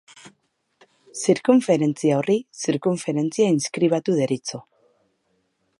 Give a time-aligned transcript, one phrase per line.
[1.25, 4.63] Zirkunferentzia horri zirkunferentzia inskribatu deritzo.